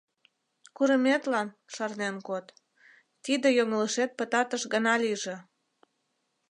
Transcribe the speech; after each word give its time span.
—Курыметлан 0.75 1.47
шарнен 1.73 2.15
код: 2.27 2.45
тиде 3.23 3.47
йоҥылышет 3.57 4.09
пытартыш 4.17 4.63
гана 4.73 4.93
лийже! 5.03 5.35